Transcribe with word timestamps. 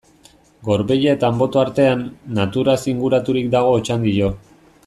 Gorbeia 0.69 1.13
eta 1.17 1.29
Anboto 1.33 1.61
artean, 1.65 2.01
naturaz 2.41 2.77
inguraturik 2.97 3.53
dago 3.59 3.79
Otxandio. 3.83 4.33